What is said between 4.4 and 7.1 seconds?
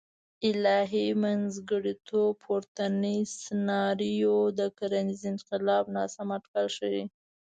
د کرنیز انقلاب ناسم اټکل ښیي.